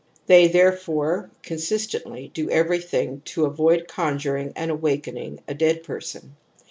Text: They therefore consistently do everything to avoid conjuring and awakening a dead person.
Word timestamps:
They 0.25 0.47
therefore 0.47 1.29
consistently 1.43 2.31
do 2.33 2.49
everything 2.49 3.21
to 3.25 3.45
avoid 3.45 3.87
conjuring 3.87 4.51
and 4.55 4.71
awakening 4.71 5.41
a 5.47 5.53
dead 5.53 5.83
person. 5.83 6.37